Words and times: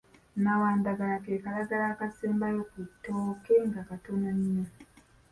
Nawandagala 0.43 1.15
ke 1.23 1.33
kalagala 1.43 1.85
akasembayo 1.93 2.61
ku 2.71 2.79
ttooke 2.89 3.55
nga 3.67 3.81
katono 3.89 4.29
nnyo. 4.37 4.65